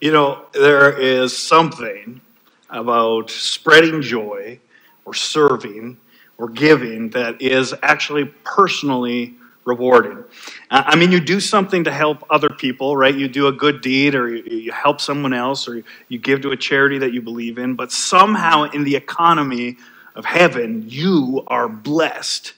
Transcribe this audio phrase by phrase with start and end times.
[0.00, 2.22] You know, there is something
[2.70, 4.58] about spreading joy
[5.04, 5.98] or serving
[6.38, 9.34] or giving that is actually personally
[9.66, 10.24] rewarding.
[10.70, 13.14] I mean, you do something to help other people, right?
[13.14, 16.56] You do a good deed or you help someone else or you give to a
[16.56, 19.76] charity that you believe in, but somehow in the economy
[20.14, 22.54] of heaven, you are blessed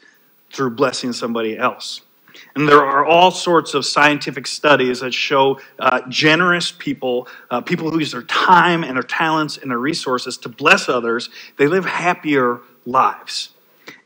[0.53, 2.03] through blessing somebody else.
[2.55, 7.91] And there are all sorts of scientific studies that show uh, generous people, uh, people
[7.91, 11.85] who use their time and their talents and their resources to bless others, they live
[11.85, 13.51] happier lives.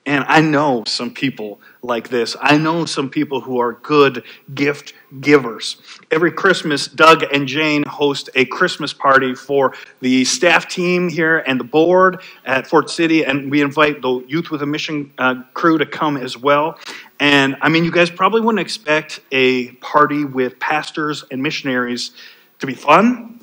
[0.07, 2.37] And I know some people like this.
[2.41, 4.23] I know some people who are good
[4.55, 5.79] gift givers.
[6.13, 11.59] Every Christmas, Doug and Jane host a Christmas party for the staff team here and
[11.59, 15.77] the board at Fort City, and we invite the Youth with a Mission uh, crew
[15.77, 16.79] to come as well.
[17.19, 22.11] And I mean, you guys probably wouldn't expect a party with pastors and missionaries
[22.59, 23.41] to be fun.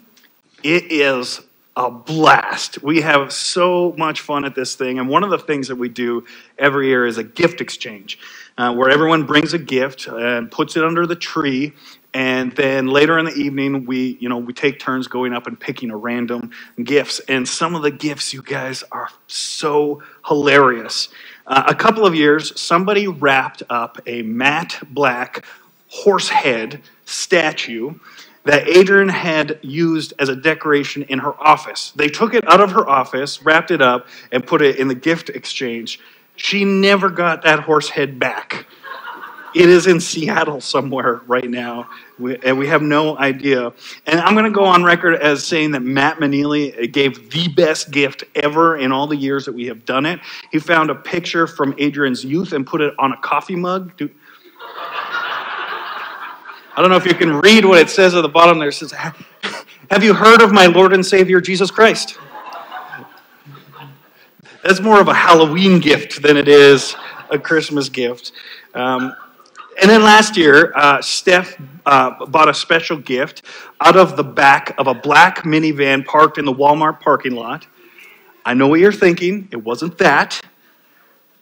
[0.63, 1.41] It is
[1.75, 2.83] a blast.
[2.83, 4.99] We have so much fun at this thing.
[4.99, 6.23] And one of the things that we do
[6.59, 8.19] every year is a gift exchange,
[8.57, 11.73] uh, where everyone brings a gift and puts it under the tree.
[12.13, 15.59] And then later in the evening, we, you know, we take turns going up and
[15.59, 16.51] picking a random
[16.83, 17.19] gifts.
[17.27, 21.09] And some of the gifts, you guys, are so hilarious.
[21.45, 25.45] Uh, a couple of years, somebody wrapped up a matte black
[25.89, 27.93] horse head statue
[28.45, 31.91] that Adrian had used as a decoration in her office.
[31.95, 34.95] They took it out of her office, wrapped it up, and put it in the
[34.95, 35.99] gift exchange.
[36.35, 38.65] She never got that horse head back.
[39.55, 41.87] It is in Seattle somewhere right now,
[42.43, 43.71] and we have no idea.
[44.07, 47.91] And I'm going to go on record as saying that Matt Manili gave the best
[47.91, 50.19] gift ever in all the years that we have done it.
[50.51, 53.91] He found a picture from Adrian's youth and put it on a coffee mug.
[56.75, 58.69] I don't know if you can read what it says at the bottom there.
[58.69, 62.17] It says, Have you heard of my Lord and Savior Jesus Christ?
[64.63, 66.95] That's more of a Halloween gift than it is
[67.29, 68.31] a Christmas gift.
[68.73, 69.15] Um,
[69.81, 73.43] and then last year, uh, Steph uh, bought a special gift
[73.81, 77.67] out of the back of a black minivan parked in the Walmart parking lot.
[78.45, 79.47] I know what you're thinking.
[79.51, 80.41] It wasn't that,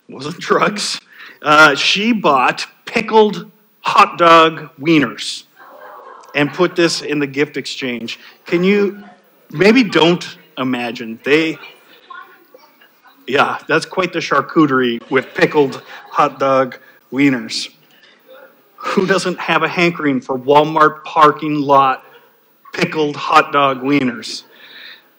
[0.08, 1.00] it wasn't drugs.
[1.42, 5.44] Uh, she bought pickled hot dog wieners
[6.36, 8.20] and put this in the gift exchange.
[8.46, 9.04] Can you
[9.50, 11.20] maybe don't imagine?
[11.24, 11.58] They,
[13.28, 16.78] yeah, that's quite the charcuterie with pickled hot dog
[17.12, 17.70] wieners.
[18.82, 22.04] Who doesn't have a hankering for Walmart parking lot
[22.74, 24.44] pickled hot dog wieners?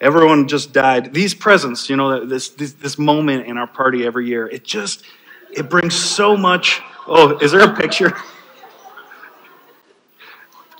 [0.01, 1.13] Everyone just died.
[1.13, 5.05] These presents, you know, this, this, this moment in our party every year, it just,
[5.49, 6.81] it brings so much.
[7.07, 8.13] Oh, is there a picture?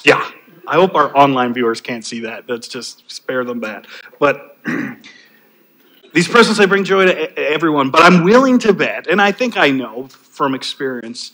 [0.03, 0.29] Yeah,
[0.67, 2.47] I hope our online viewers can't see that.
[2.47, 3.87] That's just spare them that.
[4.19, 4.57] But
[6.13, 7.91] these presents, they bring joy to everyone.
[7.91, 11.31] But I'm willing to bet, and I think I know from experience,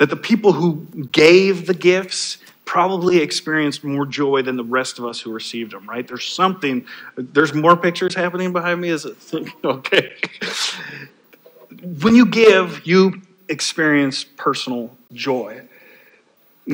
[0.00, 5.04] that the people who gave the gifts probably experienced more joy than the rest of
[5.04, 6.08] us who received them, right?
[6.08, 6.86] There's something,
[7.18, 8.88] there's more pictures happening behind me.
[8.88, 9.18] Is it
[9.64, 10.14] okay?
[12.00, 15.60] when you give, you experience personal joy.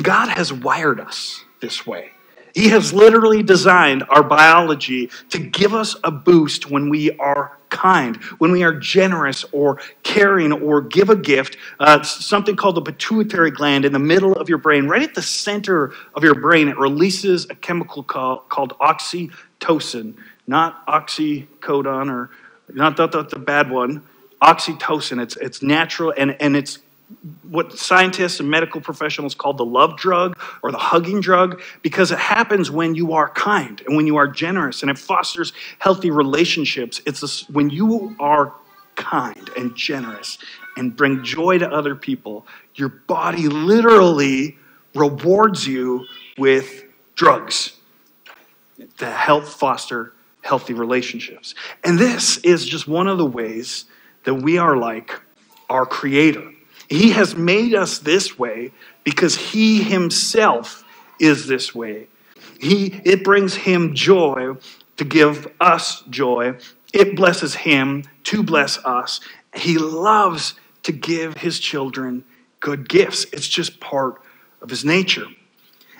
[0.02, 2.12] God has wired us this way.
[2.56, 8.16] He has literally designed our biology to give us a boost when we are kind,
[8.38, 11.58] when we are generous or caring or give a gift.
[11.78, 15.20] Uh, something called the pituitary gland in the middle of your brain, right at the
[15.20, 20.14] center of your brain, it releases a chemical call, called oxytocin,
[20.46, 22.30] not oxycodone or
[22.72, 24.02] not the, the, the bad one.
[24.40, 25.22] Oxytocin.
[25.22, 26.78] It's, it's natural and, and it's
[27.42, 32.18] what scientists and medical professionals call the love drug or the hugging drug because it
[32.18, 37.00] happens when you are kind and when you are generous and it fosters healthy relationships.
[37.06, 38.54] It's this, when you are
[38.96, 40.38] kind and generous
[40.76, 44.58] and bring joy to other people, your body literally
[44.94, 46.06] rewards you
[46.38, 46.84] with
[47.14, 47.76] drugs
[48.98, 50.12] to help foster
[50.42, 51.54] healthy relationships.
[51.84, 53.84] And this is just one of the ways
[54.24, 55.20] that we are like
[55.68, 56.52] our Creator.
[56.88, 58.72] He has made us this way
[59.04, 60.84] because He Himself
[61.20, 62.08] is this way.
[62.60, 64.56] He, it brings Him joy
[64.96, 66.56] to give us joy.
[66.92, 69.20] It blesses Him to bless us.
[69.54, 70.54] He loves
[70.84, 72.24] to give His children
[72.60, 73.24] good gifts.
[73.32, 74.20] It's just part
[74.62, 75.26] of His nature.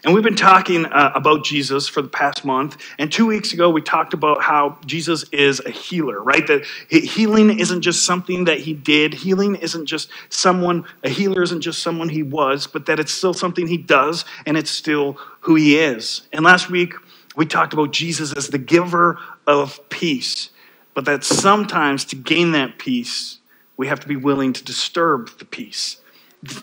[0.05, 2.77] And we've been talking uh, about Jesus for the past month.
[2.99, 6.47] And two weeks ago, we talked about how Jesus is a healer, right?
[6.47, 9.15] That healing isn't just something that he did.
[9.15, 13.35] Healing isn't just someone, a healer isn't just someone he was, but that it's still
[13.35, 16.23] something he does and it's still who he is.
[16.33, 16.95] And last week,
[17.37, 20.51] We talked about Jesus as the giver of peace,
[20.95, 23.39] but that sometimes to gain that peace,
[23.77, 25.99] we have to be willing to disturb the peace.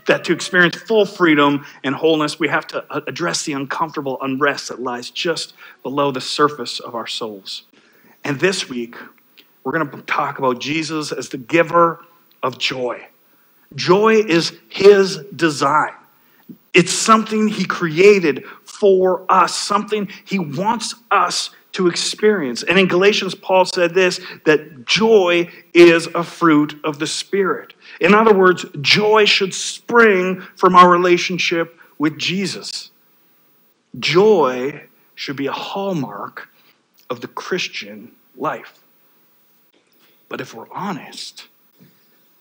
[0.06, 4.70] That to experience full freedom and wholeness, we have to uh, address the uncomfortable unrest
[4.70, 7.64] that lies just below the surface of our souls.
[8.24, 8.96] And this week,
[9.64, 12.04] we're going to talk about Jesus as the giver
[12.42, 13.06] of joy.
[13.76, 15.94] Joy is his design.
[16.74, 22.64] It's something he created for us, something he wants us to experience.
[22.64, 27.74] And in Galatians, Paul said this that joy is a fruit of the Spirit.
[28.00, 32.92] In other words, joy should spring from our relationship with Jesus.
[34.00, 34.84] Joy
[35.16, 36.50] should be a hallmark
[37.10, 38.80] of the Christian life.
[40.30, 41.48] But if we're honest,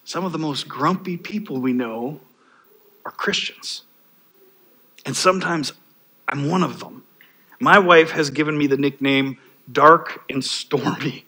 [0.04, 2.20] some of the most grumpy people we know
[3.04, 3.82] are Christians.
[5.04, 5.72] And sometimes
[6.28, 7.04] I'm one of them.
[7.62, 9.38] My wife has given me the nickname
[9.70, 11.24] Dark and Stormy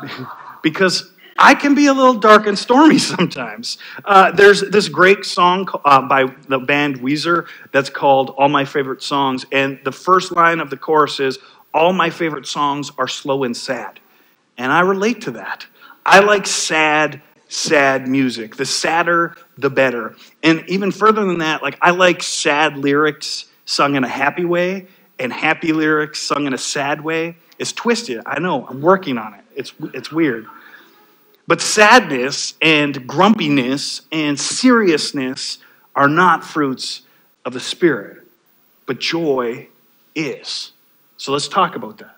[0.62, 3.76] because I can be a little dark and stormy sometimes.
[4.04, 9.02] Uh, there's this great song uh, by the band Weezer that's called All My Favorite
[9.02, 9.44] Songs.
[9.50, 11.40] And the first line of the chorus is
[11.74, 13.98] All my favorite songs are slow and sad.
[14.56, 15.66] And I relate to that.
[16.06, 18.54] I like sad, sad music.
[18.54, 20.14] The sadder, the better.
[20.44, 24.86] And even further than that, like I like sad lyrics sung in a happy way
[25.18, 27.36] and happy lyrics sung in a sad way.
[27.58, 28.22] It's twisted.
[28.26, 28.66] I know.
[28.66, 29.44] I'm working on it.
[29.54, 30.46] It's it's weird.
[31.48, 35.58] But sadness and grumpiness and seriousness
[35.94, 37.02] are not fruits
[37.44, 38.26] of the spirit,
[38.84, 39.68] but joy
[40.14, 40.72] is.
[41.16, 42.15] So let's talk about that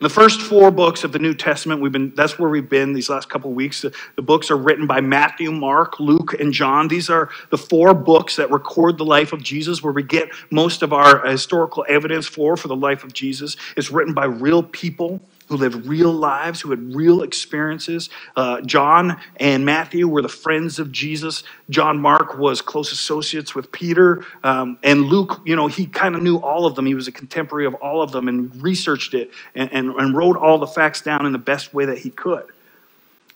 [0.00, 3.10] the first four books of the New Testament, we've been, that's where we've been these
[3.10, 3.82] last couple of weeks.
[3.82, 6.88] The, the, books are written by Matthew, Mark, Luke, and John.
[6.88, 10.82] These are the four books that record the life of Jesus, where we get most
[10.82, 13.56] of our historical evidence for, for the life of Jesus.
[13.76, 15.20] It's written by real people
[15.50, 18.08] who lived real lives, who had real experiences.
[18.36, 21.42] Uh, John and Matthew were the friends of Jesus.
[21.68, 24.24] John Mark was close associates with Peter.
[24.44, 26.86] Um, and Luke, you know, he kind of knew all of them.
[26.86, 30.36] He was a contemporary of all of them and researched it and, and, and wrote
[30.36, 32.44] all the facts down in the best way that he could.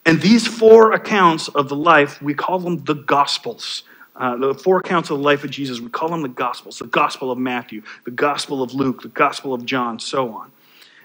[0.06, 3.82] And these four accounts of the life, we call them the Gospels.
[4.14, 6.86] Uh, the four accounts of the life of Jesus, we call them the Gospels the
[6.86, 10.52] Gospel of Matthew, the Gospel of Luke, the Gospel of John, so on.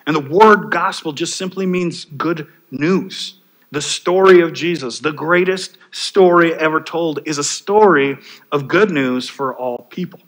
[0.10, 3.36] And the word gospel just simply means good news.
[3.70, 8.18] The story of Jesus, the greatest story ever told, is a story
[8.52, 10.20] of good news for all people.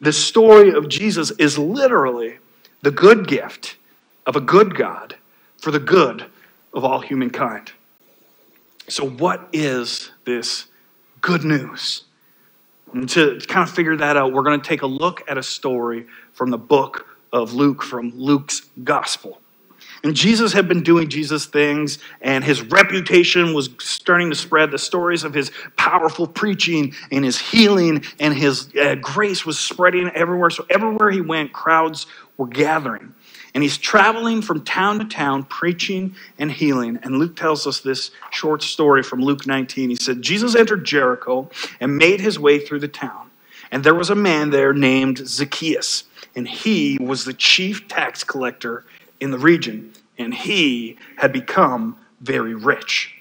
[0.00, 2.38] The story of Jesus is literally
[2.82, 3.76] the good gift
[4.26, 5.14] of a good God
[5.58, 6.26] for the good
[6.74, 7.70] of all humankind.
[8.88, 10.66] So, what is this
[11.20, 12.02] good news?
[12.92, 15.42] And to kind of figure that out, we're going to take a look at a
[15.44, 19.40] story from the book of Luke from Luke's gospel.
[20.02, 24.70] And Jesus had been doing Jesus things, and his reputation was starting to spread.
[24.70, 30.08] The stories of his powerful preaching and his healing and his uh, grace was spreading
[30.14, 30.50] everywhere.
[30.50, 32.06] So, everywhere he went, crowds
[32.38, 33.14] were gathering.
[33.52, 36.98] And he's traveling from town to town, preaching and healing.
[37.02, 39.90] And Luke tells us this short story from Luke 19.
[39.90, 41.50] He said, Jesus entered Jericho
[41.80, 43.29] and made his way through the town.
[43.70, 48.84] And there was a man there named Zacchaeus and he was the chief tax collector
[49.20, 53.14] in the region, and he had become very rich.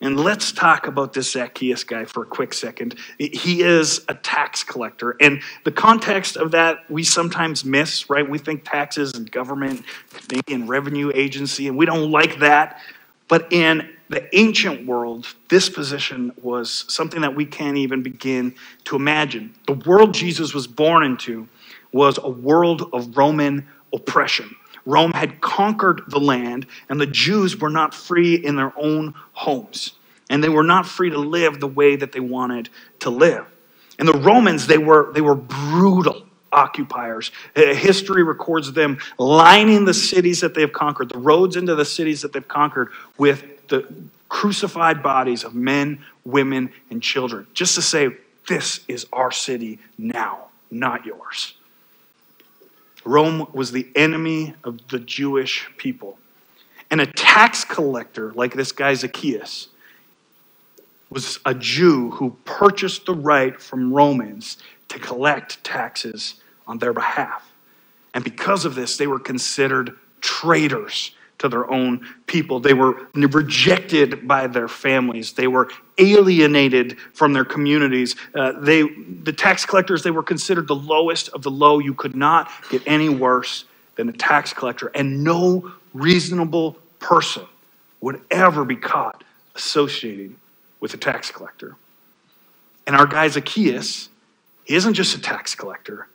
[0.00, 2.96] And let's talk about this Zacchaeus guy for a quick second.
[3.18, 5.16] He is a tax collector.
[5.20, 8.28] And the context of that we sometimes miss, right?
[8.28, 9.84] We think taxes and government,
[10.48, 12.80] and revenue agency, and we don't like that.
[13.28, 18.96] But in the ancient world, this position was something that we can't even begin to
[18.96, 19.54] imagine.
[19.66, 21.48] The world Jesus was born into
[21.92, 24.54] was a world of Roman oppression.
[24.86, 29.92] Rome had conquered the land, and the Jews were not free in their own homes.
[30.28, 32.68] And they were not free to live the way that they wanted
[33.00, 33.46] to live.
[33.98, 37.30] And the Romans, they were, they were brutal occupiers.
[37.56, 42.22] Uh, history records them lining the cities that they've conquered, the roads into the cities
[42.22, 43.92] that they've conquered, with the
[44.28, 48.08] crucified bodies of men, women, and children, just to say,
[48.48, 51.54] this is our city now, not yours.
[53.04, 56.18] Rome was the enemy of the Jewish people.
[56.90, 59.68] And a tax collector like this guy Zacchaeus
[61.10, 67.50] was a Jew who purchased the right from Romans to collect taxes on their behalf.
[68.14, 71.12] And because of this, they were considered traitors
[71.44, 72.58] to their own people.
[72.58, 75.34] They were rejected by their families.
[75.34, 78.16] They were alienated from their communities.
[78.34, 81.78] Uh, they, the tax collectors, they were considered the lowest of the low.
[81.78, 87.44] You could not get any worse than a tax collector, and no reasonable person
[88.00, 89.22] would ever be caught
[89.54, 90.36] associating
[90.80, 91.76] with a tax collector.
[92.86, 94.08] And our guy Zacchaeus,
[94.64, 96.08] he isn't just a tax collector,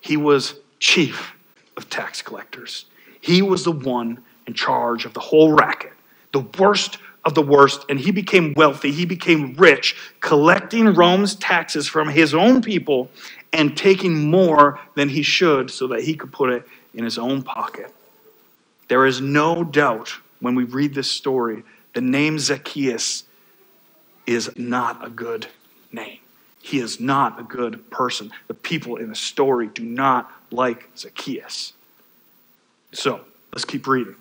[0.00, 1.32] he was chief
[1.76, 2.86] of tax collectors.
[3.20, 5.92] He was the one in charge of the whole racket,
[6.32, 8.92] the worst of the worst, and he became wealthy.
[8.92, 13.10] He became rich, collecting Rome's taxes from his own people
[13.52, 17.42] and taking more than he should so that he could put it in his own
[17.42, 17.92] pocket.
[18.88, 23.24] There is no doubt when we read this story, the name Zacchaeus
[24.26, 25.46] is not a good
[25.92, 26.18] name.
[26.62, 28.32] He is not a good person.
[28.48, 31.72] The people in the story do not like Zacchaeus.
[32.92, 33.20] So
[33.52, 34.16] let's keep reading.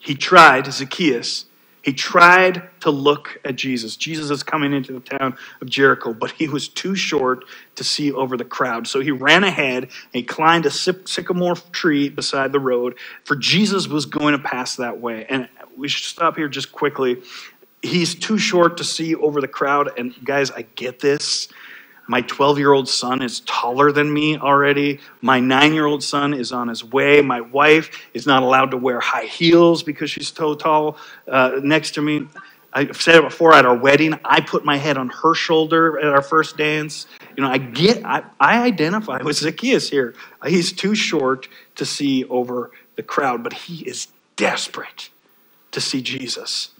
[0.00, 1.44] He tried, Zacchaeus,
[1.82, 3.96] he tried to look at Jesus.
[3.96, 7.44] Jesus is coming into the town of Jericho, but he was too short
[7.76, 8.86] to see over the crowd.
[8.86, 13.88] So he ran ahead and he climbed a sycamore tree beside the road, for Jesus
[13.88, 15.26] was going to pass that way.
[15.26, 17.22] And we should stop here just quickly.
[17.82, 19.90] He's too short to see over the crowd.
[19.98, 21.48] And guys, I get this.
[22.10, 24.98] My 12 year old son is taller than me already.
[25.20, 27.22] My nine year old son is on his way.
[27.22, 30.96] My wife is not allowed to wear high heels because she's so tall
[31.28, 32.26] uh, next to me.
[32.72, 34.18] I've said it before at our wedding.
[34.24, 37.06] I put my head on her shoulder at our first dance.
[37.36, 40.16] You know, I get, I, I identify with Zacchaeus here.
[40.44, 45.10] He's too short to see over the crowd, but he is desperate
[45.70, 46.70] to see Jesus.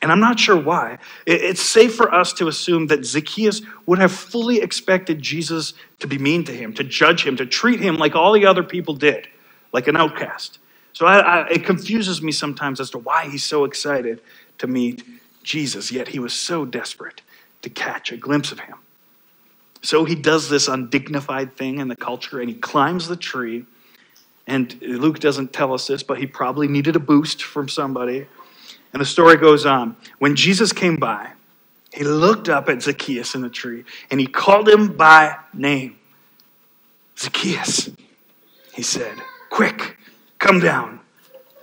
[0.00, 0.98] And I'm not sure why.
[1.26, 6.18] It's safe for us to assume that Zacchaeus would have fully expected Jesus to be
[6.18, 9.26] mean to him, to judge him, to treat him like all the other people did,
[9.72, 10.58] like an outcast.
[10.92, 14.20] So I, I, it confuses me sometimes as to why he's so excited
[14.58, 15.02] to meet
[15.42, 17.22] Jesus, yet he was so desperate
[17.62, 18.76] to catch a glimpse of him.
[19.82, 23.64] So he does this undignified thing in the culture and he climbs the tree.
[24.46, 28.26] And Luke doesn't tell us this, but he probably needed a boost from somebody.
[28.92, 29.96] And the story goes on.
[30.18, 31.30] When Jesus came by,
[31.92, 35.96] he looked up at Zacchaeus in the tree and he called him by name.
[37.18, 37.90] Zacchaeus,
[38.72, 39.16] he said,
[39.50, 39.96] quick,
[40.38, 41.00] come down.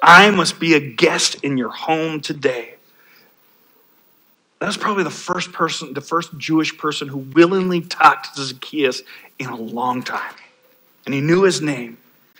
[0.01, 2.75] I must be a guest in your home today.
[4.59, 9.01] That was probably the first person, the first Jewish person who willingly talked to Zacchaeus
[9.39, 10.33] in a long time.
[11.05, 11.97] And he knew his name.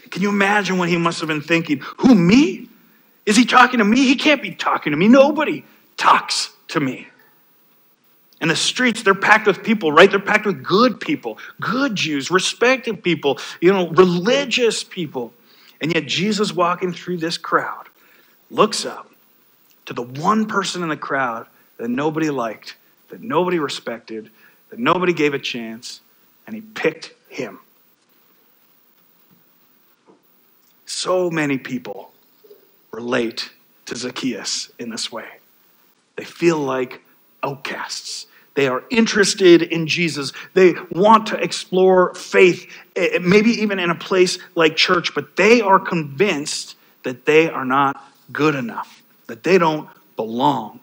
[0.10, 1.80] Can you imagine what he must have been thinking?
[1.98, 2.70] Who, me?
[3.26, 4.06] Is he talking to me?
[4.06, 5.08] He can't be talking to me.
[5.08, 5.66] Nobody
[5.98, 7.08] talks to me.
[8.42, 10.10] And the streets, they're packed with people, right?
[10.10, 15.34] They're packed with good people, good Jews, respected people, you know, religious people.
[15.82, 17.88] And yet, Jesus walking through this crowd
[18.52, 19.10] looks up
[19.86, 22.76] to the one person in the crowd that nobody liked,
[23.10, 24.30] that nobody respected,
[24.70, 26.02] that nobody gave a chance,
[26.46, 27.60] and he picked him.
[30.86, 32.12] So many people
[32.96, 33.52] relate
[33.86, 35.28] to Zacchaeus in this way.
[36.16, 37.02] They feel like
[37.44, 38.28] outcasts.
[38.56, 40.32] They are interested in Jesus.
[40.54, 45.36] They want to explore faith, eh, eh, maybe even in a place like church, but
[45.36, 50.80] they are convinced that they are not good enough, that they don't belong,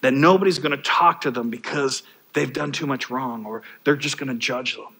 [0.00, 3.96] that nobody's going to talk to them because they've done too much wrong or they're
[3.96, 4.94] just going to judge them.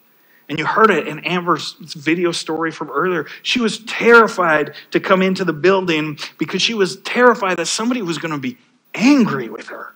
[0.49, 3.26] And you heard it in Amber's video story from earlier.
[3.43, 8.17] She was terrified to come into the building because she was terrified that somebody was
[8.17, 8.57] going to be
[8.95, 9.93] angry with her.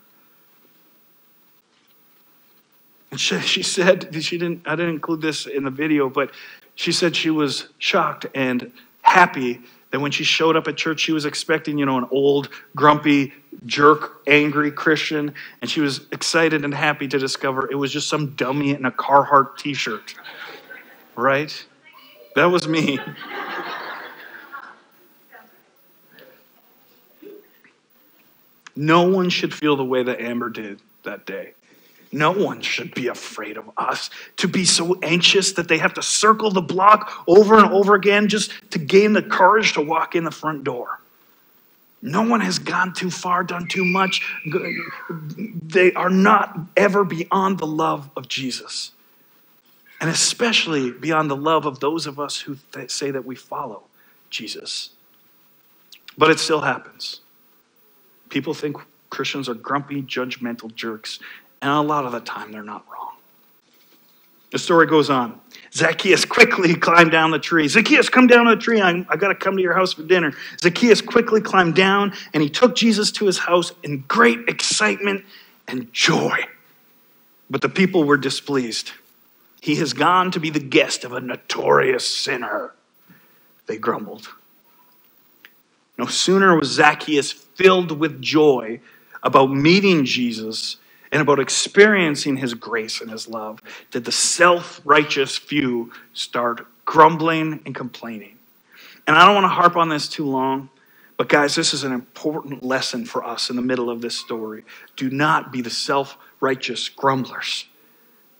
[3.10, 6.30] And she, she said, she didn't, I didn't include this in the video, but
[6.74, 9.60] she said she was shocked and happy
[9.92, 13.32] that when she showed up at church, she was expecting, you know, an old, grumpy,
[13.64, 15.34] jerk, angry Christian.
[15.60, 18.90] And she was excited and happy to discover it was just some dummy in a
[18.90, 20.14] Carhartt t shirt
[21.16, 21.64] right?
[22.34, 22.98] That was me.
[28.74, 31.52] No one should feel the way that Amber did that day.
[32.12, 36.02] No one should be afraid of us to be so anxious that they have to
[36.02, 40.24] circle the block over and over again just to gain the courage to walk in
[40.24, 41.00] the front door.
[42.02, 44.26] No one has gone too far, done too much.
[45.08, 48.92] They are not ever beyond the love of Jesus
[50.02, 53.84] and especially beyond the love of those of us who th- say that we follow
[54.30, 54.90] Jesus.
[56.18, 57.20] But it still happens.
[58.28, 58.78] People think
[59.10, 61.20] Christians are grumpy, judgmental jerks,
[61.62, 63.14] and a lot of the time they're not wrong.
[64.50, 65.40] The story goes on.
[65.72, 67.66] Zacchaeus quickly climbed down the tree.
[67.68, 68.82] Zacchaeus, come down the tree.
[68.82, 70.34] I, I got to come to your house for dinner.
[70.60, 75.24] Zacchaeus quickly climbed down and he took Jesus to his house in great excitement
[75.66, 76.36] and joy.
[77.48, 78.92] But the people were displeased.
[79.62, 82.74] He has gone to be the guest of a notorious sinner.
[83.66, 84.28] they grumbled.
[85.96, 88.80] No sooner was Zacchaeus filled with joy
[89.22, 90.76] about meeting Jesus
[91.12, 97.60] and about experiencing his grace and his love did the self righteous few start grumbling
[97.66, 98.38] and complaining.
[99.06, 100.70] And I don't want to harp on this too long,
[101.18, 104.64] but guys, this is an important lesson for us in the middle of this story.
[104.96, 107.66] Do not be the self righteous grumblers.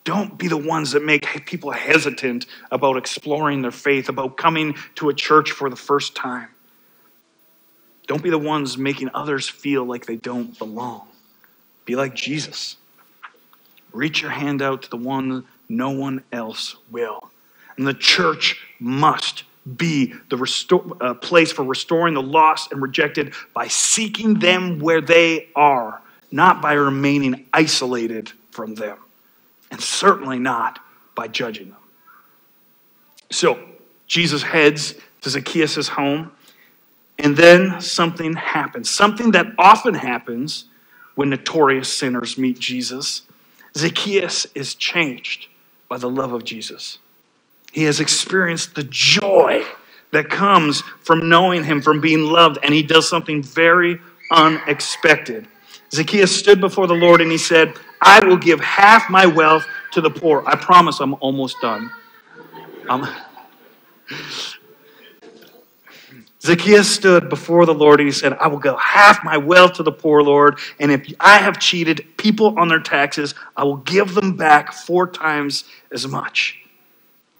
[0.04, 5.10] Don't be the ones that make people hesitant about exploring their faith, about coming to
[5.10, 6.48] a church for the first time.
[8.08, 11.06] Don't be the ones making others feel like they don't belong.
[11.84, 12.76] Be like Jesus.
[13.92, 17.30] Reach your hand out to the one no one else will.
[17.76, 19.44] And the church must
[19.76, 25.00] be the restore, uh, place for restoring the lost and rejected by seeking them where
[25.00, 28.98] they are, not by remaining isolated from them,
[29.70, 30.78] and certainly not
[31.14, 31.78] by judging them.
[33.30, 33.58] So,
[34.06, 36.32] Jesus heads to Zacchaeus' home,
[37.18, 38.90] and then something happens.
[38.90, 40.64] Something that often happens
[41.14, 43.22] when notorious sinners meet Jesus.
[43.76, 45.48] Zacchaeus is changed
[45.88, 46.98] by the love of Jesus.
[47.72, 49.64] He has experienced the joy
[50.12, 53.98] that comes from knowing him, from being loved, and he does something very
[54.30, 55.46] unexpected.
[55.90, 60.00] Zacchaeus stood before the Lord and he said, I will give half my wealth to
[60.00, 60.42] the poor.
[60.46, 61.90] I promise I'm almost done.
[62.88, 63.08] Um,
[66.42, 69.84] Zacchaeus stood before the Lord and he said, I will give half my wealth to
[69.84, 74.14] the poor, Lord, and if I have cheated people on their taxes, I will give
[74.14, 76.58] them back four times as much.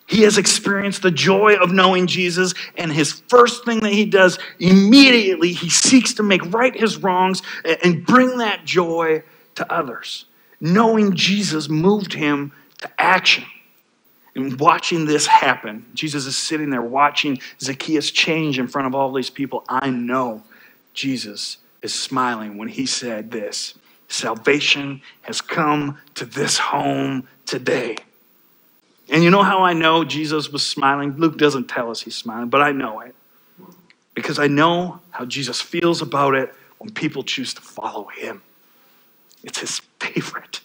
[0.07, 4.39] He has experienced the joy of knowing Jesus, and his first thing that he does,
[4.59, 7.43] immediately he seeks to make right his wrongs
[7.83, 9.23] and bring that joy
[9.55, 10.27] to others.
[10.61, 13.45] Knowing Jesus moved him to action.
[14.35, 19.12] And watching this happen, Jesus is sitting there watching Zacchaeus change in front of all
[19.12, 19.65] these people.
[19.69, 20.43] I know
[20.95, 23.75] Jesus is smiling when he said this
[24.09, 27.97] Salvation has come to this home today.
[29.09, 31.16] And you know how I know Jesus was smiling?
[31.18, 33.14] Luke doesn't tell us he's smiling, but I know it.
[34.14, 38.42] Because I know how Jesus feels about it when people choose to follow him.
[39.45, 40.62] It's his favorite.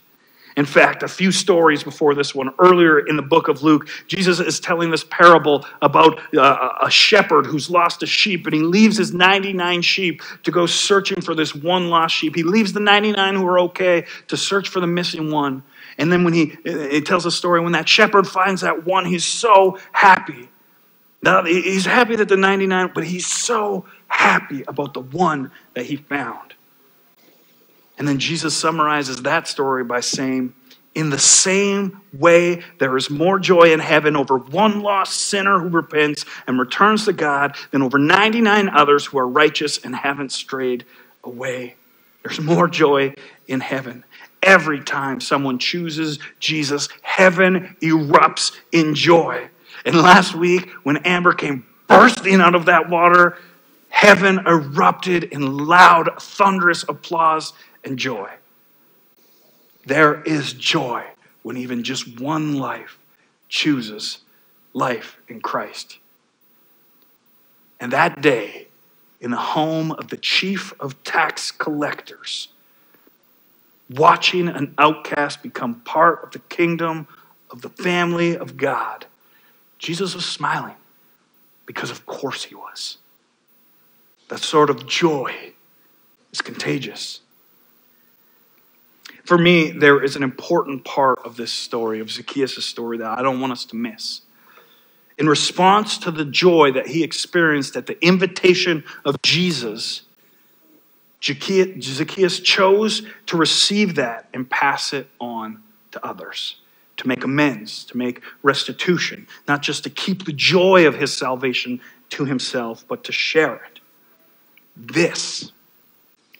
[0.57, 4.39] In fact, a few stories before this one, earlier in the book of Luke, Jesus
[4.39, 8.97] is telling this parable about uh, a shepherd who's lost a sheep and he leaves
[8.97, 12.35] his 99 sheep to go searching for this one lost sheep.
[12.35, 15.61] He leaves the 99 who are okay to search for the missing one.
[15.99, 19.25] And then when he, he tells a story, when that shepherd finds that one, he's
[19.25, 20.49] so happy.
[21.21, 25.97] Now, he's happy that the 99, but he's so happy about the one that he
[25.97, 26.55] found.
[27.97, 30.53] And then Jesus summarizes that story by saying,
[30.93, 35.69] In the same way, there is more joy in heaven over one lost sinner who
[35.69, 40.85] repents and returns to God than over 99 others who are righteous and haven't strayed
[41.23, 41.75] away.
[42.23, 43.15] There's more joy
[43.47, 44.03] in heaven.
[44.43, 49.49] Every time someone chooses Jesus, heaven erupts in joy.
[49.85, 53.37] And last week, when Amber came bursting out of that water,
[53.89, 57.53] heaven erupted in loud, thunderous applause
[57.87, 58.29] and joy.
[59.85, 61.05] There is joy
[61.41, 62.99] when even just one life
[63.49, 64.19] chooses
[64.73, 65.97] life in Christ.
[67.79, 68.67] And that day,
[69.21, 72.49] in the home of the chief of tax collectors,
[73.89, 77.07] watching an outcast become part of the kingdom
[77.49, 79.05] of the family of God,
[79.79, 80.75] Jesus was smiling
[81.65, 82.97] because, of course, he was.
[84.27, 85.53] That sort of joy
[86.33, 87.21] is contagious.
[89.27, 93.21] For me, there is an important part of this story, of Zacchaeus' story, that I
[93.21, 94.21] don't want us to miss.
[95.17, 100.03] In response to the joy that he experienced at the invitation of Jesus,
[101.21, 105.61] Zacchaeus chose to receive that and pass it on
[105.91, 106.61] to others,
[106.95, 111.81] to make amends, to make restitution, not just to keep the joy of his salvation
[112.11, 113.81] to himself, but to share it.
[114.77, 115.51] This,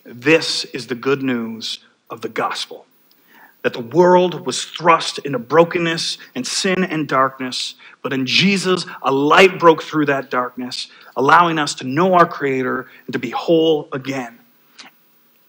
[0.06, 2.88] this is the good news of the gospel
[3.68, 9.12] that the world was thrust into brokenness and sin and darkness, but in Jesus, a
[9.12, 13.90] light broke through that darkness, allowing us to know our Creator and to be whole
[13.92, 14.40] again.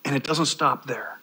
[0.05, 1.21] And it doesn't stop there,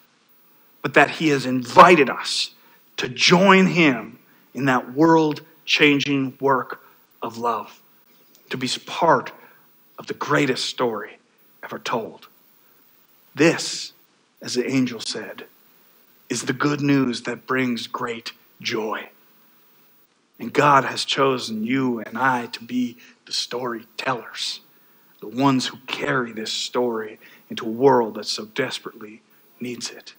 [0.80, 2.52] but that He has invited us
[2.96, 4.18] to join Him
[4.54, 6.82] in that world changing work
[7.20, 7.78] of love,
[8.48, 9.32] to be part
[9.98, 11.18] of the greatest story
[11.62, 12.28] ever told.
[13.34, 13.92] This,
[14.40, 15.44] as the angel said,
[16.28, 19.08] is the good news that brings great joy.
[20.38, 24.60] And God has chosen you and I to be the storytellers,
[25.20, 27.18] the ones who carry this story
[27.48, 29.22] into a world that so desperately
[29.60, 30.14] needs it.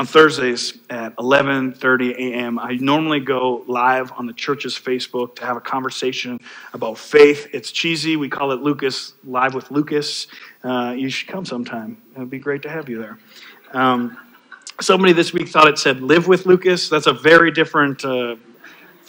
[0.00, 5.58] On Thursdays at 11:30 a.m., I normally go live on the church's Facebook to have
[5.58, 6.40] a conversation
[6.72, 7.48] about faith.
[7.52, 8.16] It's cheesy.
[8.16, 10.28] We call it Lucas Live with Lucas.
[10.64, 11.98] Uh, you should come sometime.
[12.16, 13.18] It would be great to have you there.
[13.74, 14.16] Um,
[14.80, 18.02] somebody this week thought it said "Live with Lucas." That's a very different.
[18.02, 18.36] Uh,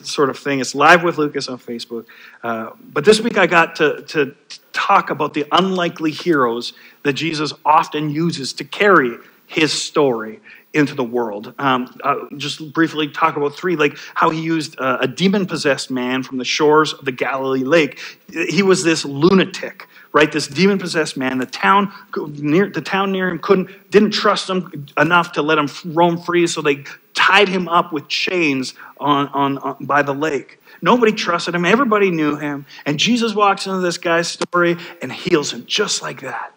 [0.03, 0.59] sort of thing.
[0.59, 2.07] It's live with Lucas on Facebook.
[2.43, 4.35] Uh, but this week I got to, to
[4.73, 6.73] talk about the unlikely heroes
[7.03, 10.39] that Jesus often uses to carry his story
[10.73, 11.53] into the world.
[11.59, 15.91] Um, uh, just briefly talk about three, like how he used uh, a demon possessed
[15.91, 17.99] man from the shores of the Galilee lake.
[18.31, 20.31] He was this lunatic, right?
[20.31, 21.39] This demon possessed man.
[21.39, 25.67] The town near the town near him couldn't didn't trust him enough to let him
[25.93, 30.59] roam free, so they tied him up with chains on, on, on by the lake.
[30.81, 31.65] Nobody trusted him.
[31.65, 32.65] Everybody knew him.
[32.85, 36.53] And Jesus walks into this guy's story and heals him just like that.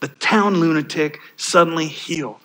[0.00, 2.36] The town lunatic suddenly healed.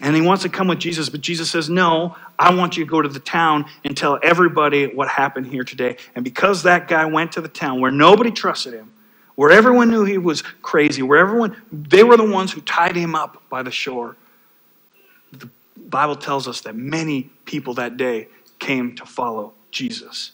[0.00, 2.90] And he wants to come with Jesus, but Jesus says, No, I want you to
[2.90, 5.96] go to the town and tell everybody what happened here today.
[6.14, 8.92] And because that guy went to the town where nobody trusted him,
[9.34, 13.14] where everyone knew he was crazy, where everyone, they were the ones who tied him
[13.14, 14.16] up by the shore.
[15.32, 20.32] The Bible tells us that many people that day came to follow Jesus.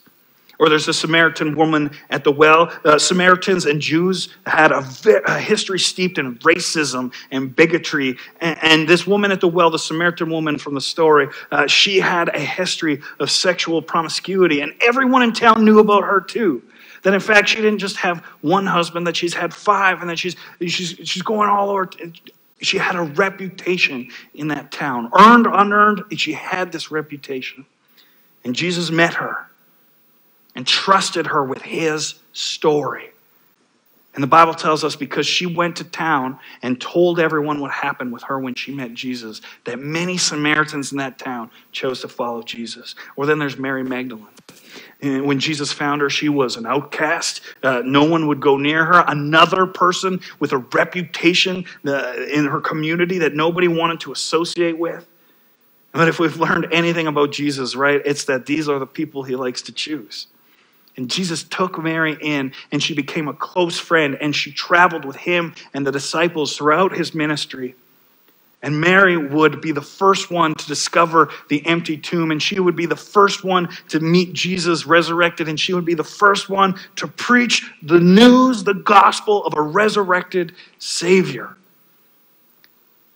[0.59, 2.73] Or there's a Samaritan woman at the well.
[2.85, 4.87] Uh, Samaritans and Jews had a,
[5.27, 8.17] a, history steeped in racism and bigotry.
[8.41, 12.01] And, and, this woman at the well, the Samaritan woman from the story, uh, she
[12.01, 14.63] had a history of sexual promiscuity.
[14.63, 16.63] And everyone in town knew about her too.
[17.03, 20.19] That in fact, she didn't just have one husband, that she's had five, and that
[20.19, 21.91] she's, she's, she's going all over.
[22.63, 25.11] She had a reputation in that town.
[25.17, 27.67] Earned, unearned, she had this reputation.
[28.45, 29.47] And Jesus met her
[30.57, 33.11] and trusted her with his story.
[34.15, 38.15] And the Bible tells us because she went to town and told everyone what happened
[38.15, 42.43] with her when she met Jesus, that many Samaritans in that town chose to follow
[42.43, 42.95] Jesus.
[43.17, 44.27] Or then there's Mary Magdalene.
[45.03, 47.43] And when Jesus found her, she was an outcast.
[47.63, 49.05] Uh, no one would go near her.
[49.07, 55.07] Another person with a reputation uh, in her community that nobody wanted to associate with.
[55.93, 59.37] But if we've learned anything about Jesus, right, it's that these are the people he
[59.37, 60.27] likes to choose.
[60.97, 65.17] And Jesus took Mary in, and she became a close friend, and she traveled with
[65.17, 67.75] him and the disciples throughout his ministry.
[68.63, 72.75] And Mary would be the first one to discover the empty tomb, and she would
[72.75, 76.75] be the first one to meet Jesus resurrected, and she would be the first one
[76.97, 81.55] to preach the news, the gospel of a resurrected Savior.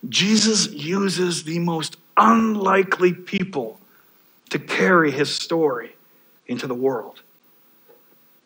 [0.09, 3.81] Jesus uses the most unlikely people
[4.51, 5.97] to carry his story
[6.47, 7.23] into the world.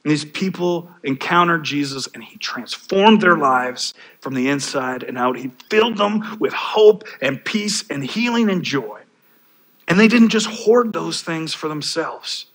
[0.04, 5.38] And these people encountered Jesus and he transformed their lives from the inside and out.
[5.38, 9.00] He filled them with hope and peace and healing and joy.
[9.88, 12.46] And they didn't just hoard those things for themselves,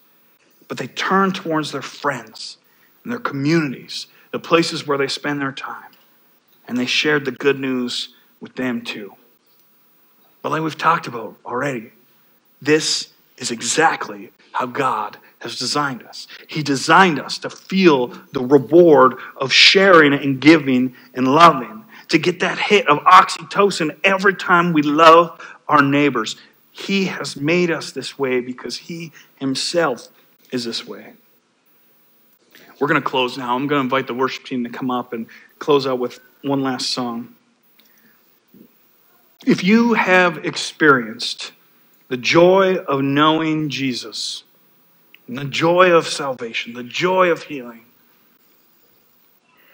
[0.68, 2.58] but they turned towards their friends
[3.04, 5.92] and their communities, the places where they spend their time.
[6.68, 8.10] And they shared the good news
[8.40, 9.16] with them too.
[10.44, 11.92] But like we've talked about already,
[12.62, 16.28] this is exactly how God has designed us.
[16.48, 22.40] He designed us to feel the reward of sharing and giving and loving, to get
[22.42, 26.36] that hit of oxytocin every time we love our neighbors.
[26.72, 30.10] He has made us this way because He Himself
[30.52, 31.14] is this way.
[32.80, 33.56] We're going to close now.
[33.56, 35.28] I'm going to invite the worship team to come up and
[35.60, 37.36] close out with one last song.
[39.46, 41.52] If you have experienced
[42.08, 44.44] the joy of knowing Jesus,
[45.30, 47.86] and the joy of salvation, the joy of healing,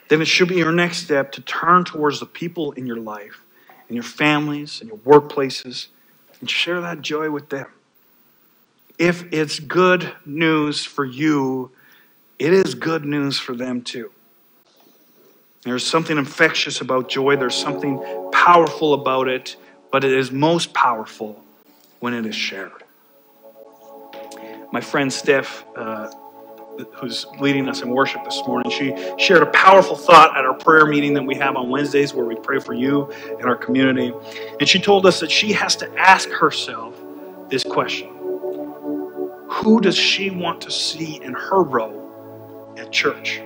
[0.10, 3.42] then it should be your next step to turn towards the people in your life,
[3.88, 5.88] in your families, in your workplaces,
[6.42, 7.68] and share that joy with them.
[9.00, 11.72] If it's good news for you,
[12.38, 14.12] it is good news for them too.
[15.64, 19.56] There's something infectious about joy, there's something powerful about it,
[19.90, 21.42] but it is most powerful
[22.02, 22.85] when it is shared
[24.72, 26.12] my friend Steph, uh,
[26.94, 30.86] who's leading us in worship this morning, she shared a powerful thought at our prayer
[30.86, 34.14] meeting that we have on Wednesdays where we pray for you and our community.
[34.60, 36.96] And she told us that she has to ask herself
[37.50, 38.10] this question
[39.50, 43.42] Who does she want to see in her row at church?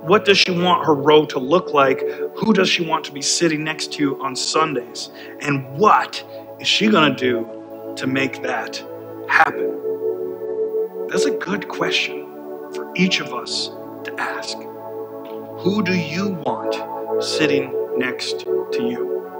[0.00, 2.00] What does she want her row to look like?
[2.36, 5.10] Who does she want to be sitting next to on Sundays?
[5.40, 6.24] And what
[6.60, 8.76] is she going to do to make that
[9.28, 9.85] happen?
[11.08, 12.26] That's a good question
[12.74, 13.68] for each of us
[14.04, 14.58] to ask.
[15.60, 19.30] Who do you want sitting next to you?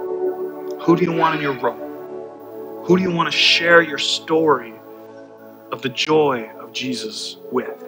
[0.81, 2.01] Who do you want in your row?
[2.85, 4.73] Who do you want to share your story
[5.71, 7.83] of the joy of Jesus with?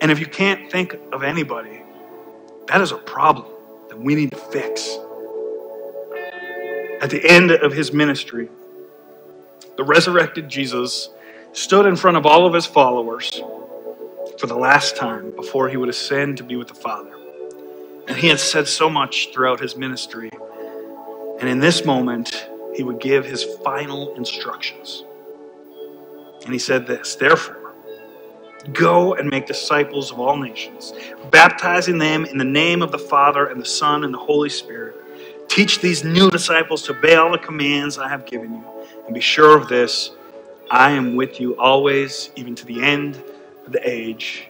[0.00, 1.82] And if you can't think of anybody,
[2.68, 3.46] that is a problem
[3.88, 4.98] that we need to fix.
[7.00, 8.50] At the end of his ministry,
[9.76, 11.10] the resurrected Jesus
[11.52, 13.42] stood in front of all of his followers
[14.38, 17.12] for the last time before he would ascend to be with the Father.
[18.08, 20.30] And he had said so much throughout his ministry.
[21.40, 25.04] And in this moment, he would give his final instructions.
[26.44, 27.74] And he said this Therefore,
[28.72, 30.92] Go and make disciples of all nations,
[31.30, 34.96] baptizing them in the name of the Father and the Son and the Holy Spirit.
[35.48, 38.64] Teach these new disciples to obey all the commands I have given you.
[39.04, 40.12] And be sure of this
[40.72, 43.22] I am with you always, even to the end
[43.66, 44.48] of the age.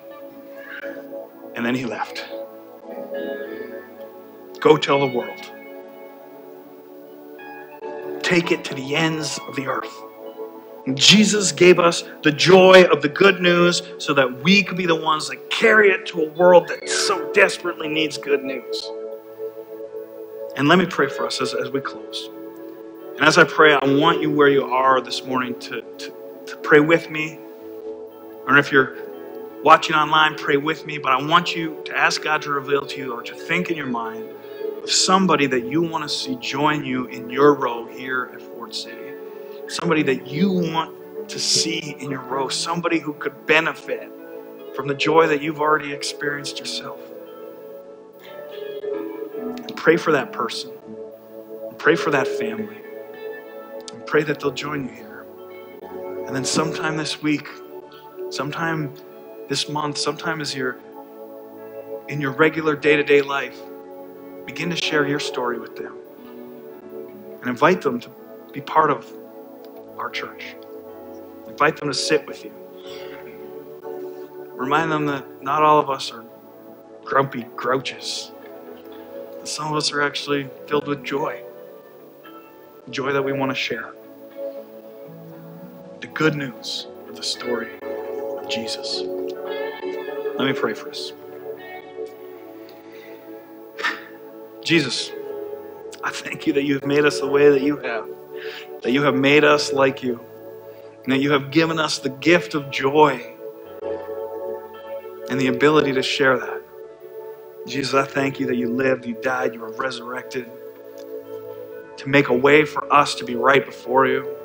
[1.57, 2.25] And then he left.
[4.61, 5.51] Go tell the world.
[8.23, 9.93] Take it to the ends of the earth.
[10.95, 14.95] Jesus gave us the joy of the good news so that we could be the
[14.95, 18.89] ones that carry it to a world that so desperately needs good news.
[20.57, 22.31] And let me pray for us as, as we close.
[23.16, 26.14] And as I pray, I want you where you are this morning to, to,
[26.46, 27.38] to pray with me.
[28.46, 28.96] Or if you're
[29.62, 30.98] watching online, pray with me.
[30.98, 33.77] But I want you to ask God to reveal to you or to think in
[33.77, 34.29] your mind
[34.83, 38.75] of somebody that you want to see join you in your row here at Fort
[38.75, 39.12] City
[39.72, 44.11] somebody that you want to see in your row, somebody who could benefit
[44.75, 47.01] from the joy that you've already experienced yourself.
[49.46, 50.72] And pray for that person.
[51.79, 52.79] Pray for that family.
[54.12, 55.25] Pray that they'll join you here.
[56.27, 57.48] And then sometime this week,
[58.29, 58.92] sometime
[59.48, 60.77] this month, sometime as you're
[62.09, 63.59] in your regular day to day life,
[64.44, 65.96] begin to share your story with them
[67.40, 68.11] and invite them to
[68.53, 69.11] be part of
[69.96, 70.57] our church.
[71.48, 72.53] Invite them to sit with you.
[74.53, 76.22] Remind them that not all of us are
[77.03, 78.31] grumpy grouches.
[79.44, 81.42] Some of us are actually filled with joy.
[82.90, 83.94] Joy that we want to share.
[86.03, 89.03] The good news of the story of Jesus.
[90.37, 91.12] Let me pray for us.
[94.65, 95.12] Jesus,
[96.03, 98.09] I thank you that you've made us the way that you have
[98.83, 100.19] that you have made us like you,
[101.05, 103.37] and that you have given us the gift of joy
[105.31, 106.62] and the ability to share that.
[107.69, 110.51] Jesus, I thank you that you lived, you died, you were resurrected
[111.97, 114.37] to make a way for us to be right before you,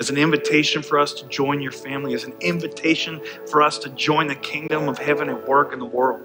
[0.00, 3.90] as an invitation for us to join your family, as an invitation for us to
[3.90, 6.22] join the kingdom of heaven at work in the world.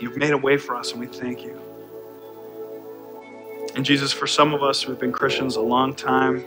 [0.00, 1.60] You've made a way for us, and we thank you.
[3.74, 6.44] And Jesus, for some of us who've been Christians a long time,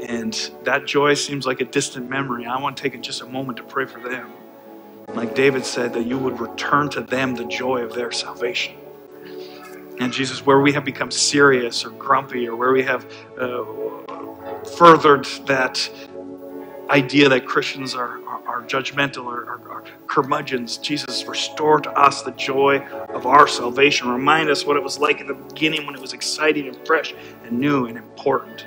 [0.00, 3.58] and that joy seems like a distant memory, I want to take just a moment
[3.58, 4.32] to pray for them.
[5.14, 8.76] Like David said, that you would return to them the joy of their salvation.
[10.00, 13.04] And Jesus, where we have become serious or grumpy, or where we have
[13.38, 13.64] uh,
[14.76, 15.90] furthered that
[16.90, 20.78] idea that Christians are, are judgmental or, or, curmudgeons.
[20.78, 22.78] Jesus, restore to us the joy
[23.10, 24.08] of our salvation.
[24.08, 27.14] Remind us what it was like in the beginning when it was exciting and fresh
[27.44, 28.66] and new and important.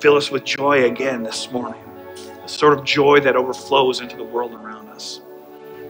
[0.00, 1.80] Fill us with joy again this morning,
[2.42, 5.20] the sort of joy that overflows into the world around us.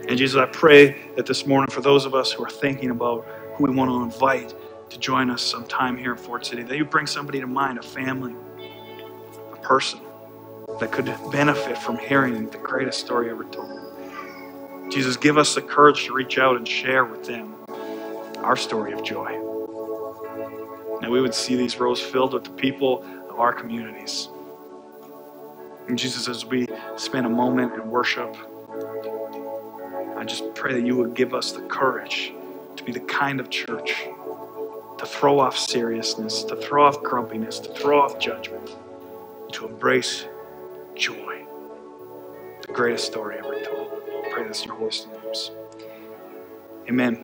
[0.06, 3.26] And Jesus, I pray that this morning, for those of us who are thinking about
[3.58, 4.54] who we want to invite
[4.90, 7.82] to join us sometime here in Fort City, that you bring somebody to mind, a
[7.82, 8.34] family,
[9.52, 10.00] a person
[10.80, 14.92] that could benefit from hearing the greatest story ever told.
[14.92, 17.54] Jesus, give us the courage to reach out and share with them
[18.38, 19.32] our story of joy.
[21.00, 24.28] That we would see these rows filled with the people of our communities.
[25.88, 26.66] And Jesus, as we
[26.96, 28.36] spend a moment in worship,
[30.16, 32.32] I just pray that you would give us the courage
[32.92, 34.06] be the kind of church
[34.96, 38.76] to throw off seriousness, to throw off grumpiness, to throw off judgment,
[39.52, 40.24] to embrace
[40.94, 41.44] joy.
[42.66, 43.88] The greatest story ever told.
[44.24, 44.90] I pray this in your holy
[45.22, 45.50] names.
[46.88, 47.16] Amen.